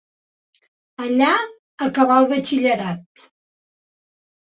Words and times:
Allà 1.07 1.27
acabà 1.87 2.15
el 2.21 2.25
batxillerat. 2.31 3.23